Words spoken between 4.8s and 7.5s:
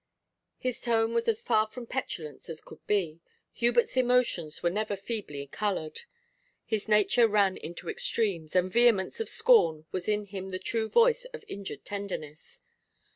feebly coloured; his nature